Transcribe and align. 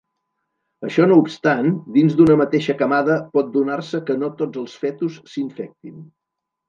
Això 0.87 1.03
no 1.09 1.17
obstant, 1.23 1.67
dins 1.97 2.17
d'una 2.21 2.37
mateixa 2.41 2.75
camada 2.81 3.17
pot 3.39 3.53
donar-se 3.59 4.01
que 4.09 4.17
no 4.23 4.31
tots 4.41 4.63
els 4.63 4.79
fetus 4.87 5.21
s'infectin. 5.35 6.01